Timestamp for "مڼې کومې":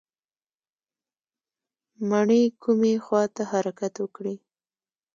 2.09-2.93